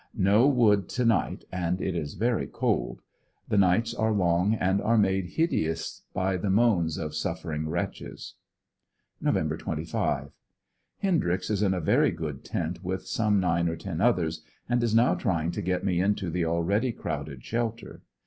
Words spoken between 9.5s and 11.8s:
25.— Hendryx is in a